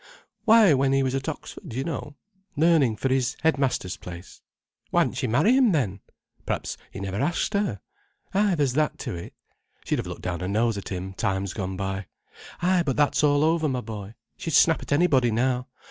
Why, 0.45 0.73
when 0.73 0.93
he 0.93 1.03
was 1.03 1.13
at 1.13 1.29
Oxford, 1.29 1.71
you 1.75 1.83
know, 1.83 2.15
learning 2.55 2.95
for 2.95 3.07
his 3.07 3.37
head 3.43 3.59
master's 3.59 3.97
place. 3.97 4.41
Why 4.89 5.03
didn't 5.03 5.17
she 5.17 5.27
marry 5.27 5.53
him 5.53 5.73
then? 5.73 5.99
Perhaps 6.43 6.75
he 6.89 6.99
never 6.99 7.21
asked 7.21 7.53
her. 7.53 7.81
Ay, 8.33 8.55
there's 8.55 8.73
that 8.73 8.97
to 8.97 9.13
it. 9.13 9.35
She'd 9.85 9.99
have 9.99 10.07
looked 10.07 10.23
down 10.23 10.39
her 10.39 10.47
nose 10.47 10.75
at 10.75 10.89
him, 10.89 11.13
times 11.13 11.53
gone 11.53 11.77
by. 11.77 12.07
Ay, 12.63 12.81
but 12.83 12.97
that's 12.97 13.23
all 13.23 13.43
over, 13.43 13.69
my 13.69 13.81
boy. 13.81 14.15
She'd 14.37 14.55
snap 14.55 14.81
at 14.81 14.91
anybody 14.91 15.29
now. 15.29 15.67